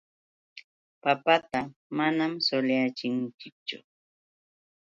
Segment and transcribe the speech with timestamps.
[1.03, 1.59] Papata
[1.97, 3.77] manam suliyachinchikchu.